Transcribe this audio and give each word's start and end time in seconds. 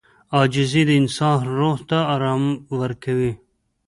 •عاجزي 0.35 0.81
د 0.87 0.89
انسان 1.01 1.37
روح 1.57 1.77
ته 1.89 1.97
آرام 2.15 2.43
ورکوي. 2.79 3.31